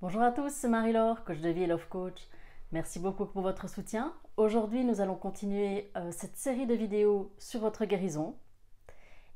[0.00, 2.28] Bonjour à tous, c'est Marie-Laure, coach de vie et love coach.
[2.70, 4.14] Merci beaucoup pour votre soutien.
[4.36, 8.36] Aujourd'hui, nous allons continuer euh, cette série de vidéos sur votre guérison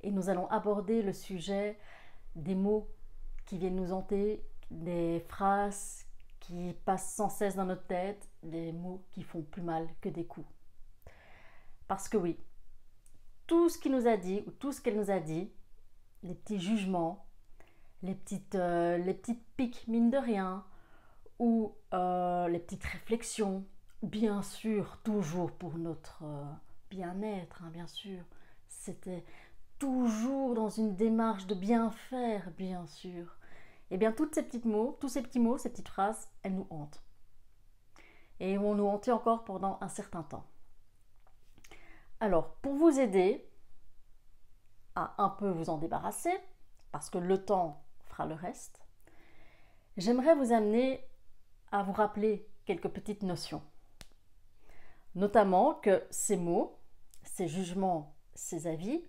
[0.02, 1.76] et nous allons aborder le sujet
[2.36, 2.86] des mots
[3.44, 6.06] qui viennent nous hanter, des phrases
[6.38, 10.26] qui passent sans cesse dans notre tête, des mots qui font plus mal que des
[10.26, 10.46] coups.
[11.88, 12.38] Parce que oui,
[13.48, 15.50] tout ce qu'il nous a dit ou tout ce qu'elle nous a dit,
[16.22, 17.26] les petits jugements,
[18.02, 20.64] les petites, euh, les petites piques mine de rien,
[21.38, 23.64] ou euh, les petites réflexions,
[24.02, 26.44] bien sûr, toujours pour notre euh,
[26.90, 28.22] bien-être, hein, bien sûr.
[28.68, 29.24] C'était
[29.78, 33.36] toujours dans une démarche de bien faire, bien sûr.
[33.90, 36.54] Et eh bien, toutes ces petits mots, tous ces petits mots, ces petites phrases, elles
[36.54, 37.02] nous hantent.
[38.40, 40.46] Et vont nous hanter encore pendant un certain temps.
[42.18, 43.46] Alors, pour vous aider
[44.94, 46.32] à un peu vous en débarrasser,
[46.90, 47.84] parce que le temps
[48.20, 48.80] le reste,
[49.96, 51.04] j'aimerais vous amener
[51.70, 53.62] à vous rappeler quelques petites notions.
[55.14, 56.78] Notamment que ces mots,
[57.22, 59.02] ces jugements, ces avis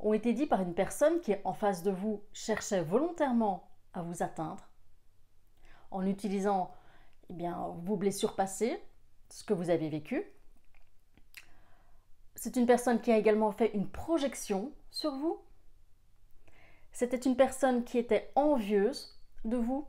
[0.00, 4.22] ont été dits par une personne qui, en face de vous, cherchait volontairement à vous
[4.22, 4.68] atteindre
[5.90, 6.70] en utilisant
[7.30, 8.82] eh bien, vos blessures passées,
[9.30, 10.24] ce que vous avez vécu.
[12.34, 15.40] C'est une personne qui a également fait une projection sur vous.
[16.98, 19.86] C'était une personne qui était envieuse de vous,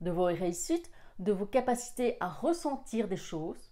[0.00, 0.90] de vos réussites,
[1.20, 3.70] de vos capacités à ressentir des choses,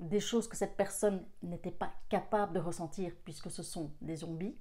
[0.00, 4.56] des choses que cette personne n'était pas capable de ressentir puisque ce sont des zombies,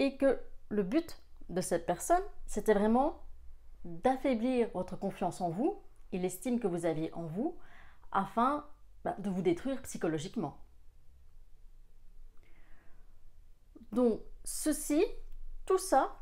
[0.00, 3.22] et que le but de cette personne, c'était vraiment
[3.84, 7.56] d'affaiblir votre confiance en vous et l'estime que vous aviez en vous
[8.10, 8.66] afin
[9.04, 10.58] bah, de vous détruire psychologiquement.
[13.92, 15.04] Donc, ceci,
[15.66, 16.16] tout ça,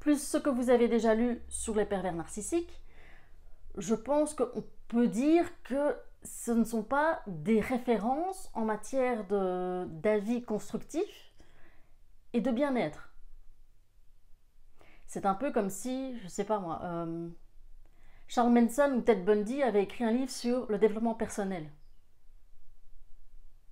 [0.00, 2.82] plus ce que vous avez déjà lu sur les pervers narcissiques,
[3.76, 10.42] je pense qu'on peut dire que ce ne sont pas des références en matière d'avis
[10.42, 11.32] constructifs
[12.32, 13.10] et de bien-être.
[15.06, 17.28] C'est un peu comme si, je ne sais pas moi, euh,
[18.26, 21.70] Charles Manson ou Ted Bundy avaient écrit un livre sur le développement personnel.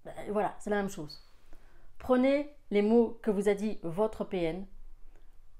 [0.05, 1.32] Ben, voilà, c'est la même chose.
[2.03, 4.67] Prenez les mots que vous a dit votre PN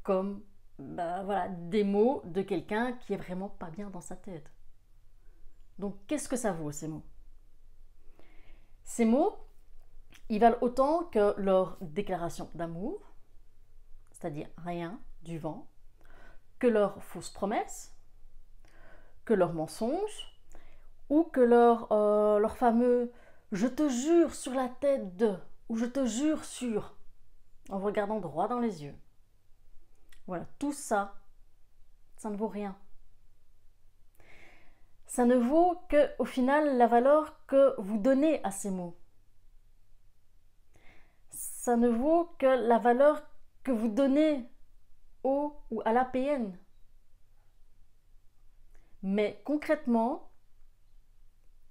[0.03, 0.43] comme
[0.77, 4.51] bah, voilà, des mots de quelqu'un qui est vraiment pas bien dans sa tête.
[5.79, 7.05] Donc qu'est-ce que ça vaut ces mots?
[8.83, 9.37] Ces mots,
[10.31, 13.15] ils valent autant que leur déclaration d'amour,
[14.11, 15.69] c'est-à-dire rien, du vent,
[16.59, 17.95] que leurs fausses promesses,
[19.25, 20.37] que leurs mensonges,
[21.09, 23.13] ou que leur, euh, leur fameux
[23.53, 25.37] je te jure sur la tête de,
[25.73, 26.95] ou je te jure sur,
[27.71, 28.95] en vous regardant droit dans les yeux.
[30.27, 31.15] Voilà, tout ça,
[32.19, 32.77] ça ne vaut rien.
[35.07, 38.99] Ça ne vaut que, au final, la valeur que vous donnez à ces mots.
[41.31, 43.23] Ça ne vaut que la valeur
[43.63, 44.47] que vous donnez
[45.23, 46.55] au ou à la PN.
[49.03, 50.31] Mais concrètement,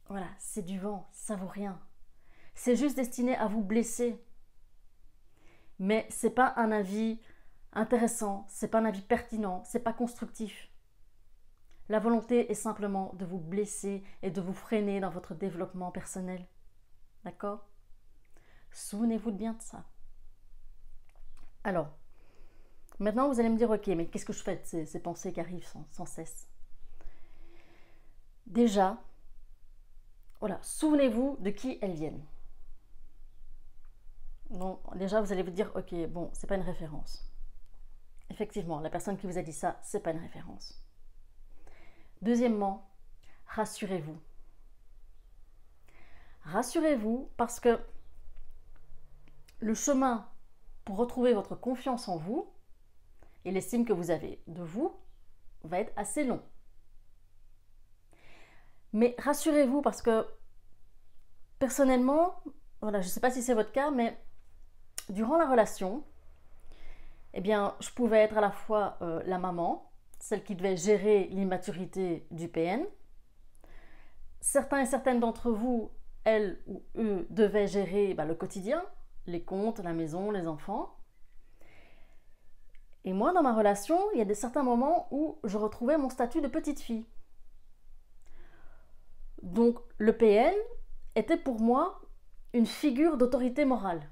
[0.08, 1.80] voilà, c'est du vent, ça vaut rien.
[2.54, 4.22] C'est juste destiné à vous blesser.
[5.80, 7.20] Mais c'est pas un avis
[7.74, 10.70] intéressant, c'est pas un avis pertinent, c'est pas constructif.
[11.90, 16.46] La volonté est simplement de vous blesser et de vous freiner dans votre développement personnel.
[17.26, 17.68] D'accord?
[18.72, 19.84] Souvenez-vous bien de ça.
[21.64, 21.90] Alors,
[23.00, 25.40] maintenant vous allez me dire, ok, mais qu'est-ce que je fais de ces, pensées qui
[25.40, 26.48] arrivent sans, sans cesse?
[28.46, 28.98] Déjà,
[30.40, 32.24] voilà, souvenez-vous de qui elles viennent.
[34.52, 37.26] Donc, déjà, vous allez vous dire, ok, bon, c'est pas une référence.
[38.30, 40.84] Effectivement, la personne qui vous a dit ça, c'est pas une référence.
[42.22, 42.90] Deuxièmement,
[43.48, 44.18] rassurez-vous.
[46.44, 47.80] Rassurez-vous parce que
[49.60, 50.28] le chemin
[50.86, 52.52] pour retrouver votre confiance en vous
[53.46, 54.96] et l'estime que vous avez de vous
[55.64, 56.42] va être assez long.
[58.94, 60.26] Mais rassurez-vous parce que
[61.60, 62.44] personnellement,
[62.82, 64.20] voilà, je ne sais pas si c'est votre cas, mais
[65.12, 66.04] durant la relation,
[67.34, 71.26] eh bien, je pouvais être à la fois euh, la maman, celle qui devait gérer
[71.32, 72.86] l'immaturité du PN.
[74.40, 75.92] Certains et certaines d'entre vous,
[76.24, 78.84] elles ou eux, devaient gérer bah, le quotidien,
[79.28, 80.96] les comptes, la maison, les enfants.
[83.04, 86.10] Et moi, dans ma relation, il y a des certains moments où je retrouvais mon
[86.10, 87.06] statut de petite fille.
[89.42, 90.54] Donc, le PN
[91.16, 92.02] était pour moi
[92.54, 94.08] une figure d'autorité morale.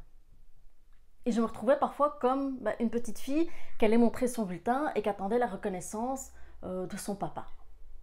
[1.25, 4.92] Et je me retrouvais parfois comme bah, une petite fille qui allait montrer son bulletin
[4.95, 6.31] et qui attendait la reconnaissance
[6.63, 7.48] euh, de son papa.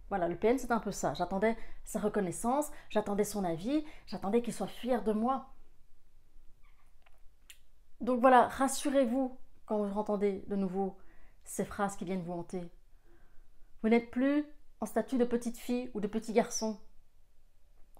[0.09, 1.13] Voilà, le PN, c'est un peu ça.
[1.13, 5.49] J'attendais sa reconnaissance, j'attendais son avis, j'attendais qu'il soit fier de moi.
[7.99, 10.97] Donc voilà, rassurez-vous quand vous entendez de nouveau
[11.43, 12.71] ces phrases qui viennent vous hanter.
[13.81, 14.45] Vous n'êtes plus
[14.79, 16.79] en statut de petite fille ou de petit garçon.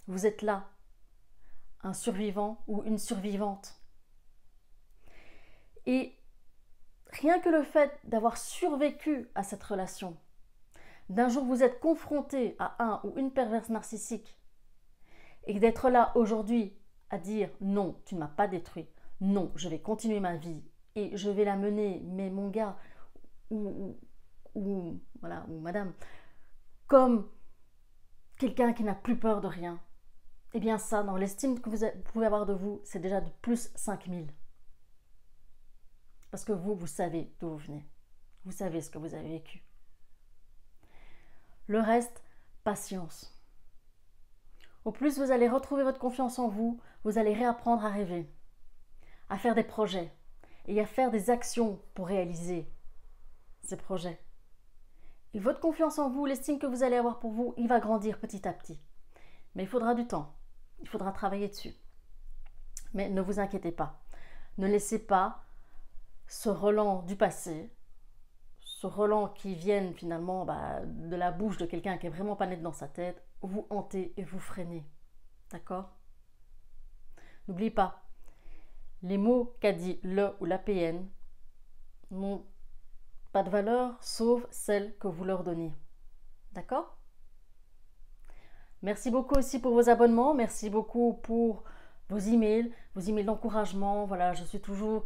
[0.06, 0.70] Vous êtes là,
[1.82, 3.77] un survivant ou une survivante.
[5.88, 6.12] Et
[7.12, 10.18] rien que le fait d'avoir survécu à cette relation,
[11.08, 14.38] d'un jour vous êtes confronté à un ou une perverse narcissique,
[15.46, 16.76] et d'être là aujourd'hui
[17.08, 18.86] à dire non, tu ne m'as pas détruit,
[19.22, 20.62] non, je vais continuer ma vie
[20.94, 22.76] et je vais la mener, mais mon gars
[23.50, 23.96] ou,
[25.20, 25.94] voilà, ou madame,
[26.86, 27.30] comme
[28.36, 29.80] quelqu'un qui n'a plus peur de rien,
[30.52, 33.70] eh bien ça, dans l'estime que vous pouvez avoir de vous, c'est déjà de plus
[33.74, 34.30] 5000.
[36.30, 37.86] Parce que vous, vous savez d'où vous venez.
[38.44, 39.62] Vous savez ce que vous avez vécu.
[41.66, 42.22] Le reste,
[42.64, 43.34] patience.
[44.84, 48.30] Au plus vous allez retrouver votre confiance en vous, vous allez réapprendre à rêver,
[49.28, 50.12] à faire des projets
[50.66, 52.70] et à faire des actions pour réaliser
[53.62, 54.18] ces projets.
[55.34, 58.18] Et votre confiance en vous, l'estime que vous allez avoir pour vous, il va grandir
[58.18, 58.80] petit à petit.
[59.54, 60.34] Mais il faudra du temps.
[60.80, 61.74] Il faudra travailler dessus.
[62.94, 64.00] Mais ne vous inquiétez pas.
[64.56, 65.44] Ne laissez pas
[66.28, 67.72] ce relent du passé,
[68.60, 72.46] ce relent qui vient finalement bah, de la bouche de quelqu'un qui est vraiment pas
[72.46, 74.86] net dans sa tête, vous hanter et vous freiner.
[75.50, 75.90] D'accord?
[77.48, 78.02] N'oubliez pas,
[79.02, 81.08] les mots qu'a dit le ou la PN
[82.10, 82.44] n'ont
[83.32, 85.74] pas de valeur sauf celle que vous leur donnez.
[86.52, 86.98] D'accord?
[88.82, 91.64] Merci beaucoup aussi pour vos abonnements, merci beaucoup pour
[92.10, 94.04] vos emails, vos emails d'encouragement.
[94.04, 95.04] Voilà, je suis toujours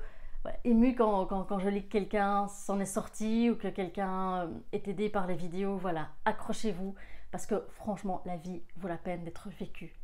[0.64, 4.88] émue quand, quand, je lis que quelqu'un s'en est sorti ou que quelqu'un euh, est
[4.88, 5.76] aidé par les vidéos.
[5.76, 6.94] Voilà, accrochez-vous
[7.30, 9.94] parce que franchement, la vie vaut la peine d'être vécue.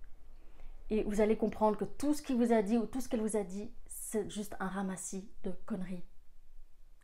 [0.91, 3.21] Et vous allez comprendre que tout ce qu'il vous a dit ou tout ce qu'elle
[3.21, 6.05] vous a dit, c'est juste un ramassis de conneries.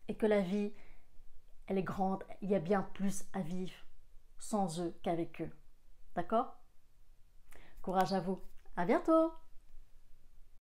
[0.09, 0.73] Et que la vie,
[1.67, 3.75] elle est grande, il y a bien plus à vivre
[4.39, 5.51] sans eux qu'avec eux.
[6.15, 6.57] D'accord?
[7.83, 8.41] Courage à vous.
[8.77, 9.33] À bientôt